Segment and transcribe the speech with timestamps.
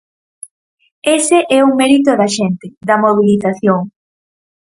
[1.17, 3.79] Ese é un mérito da xente, da mobilización.